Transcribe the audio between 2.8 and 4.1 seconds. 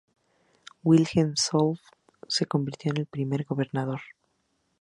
en el primer gobernador.